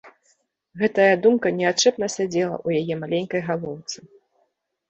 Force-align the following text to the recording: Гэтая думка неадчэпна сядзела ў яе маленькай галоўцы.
Гэтая 0.83 1.15
думка 1.25 1.47
неадчэпна 1.59 2.09
сядзела 2.15 2.57
ў 2.67 2.81
яе 2.81 2.93
маленькай 3.03 3.41
галоўцы. 3.51 3.97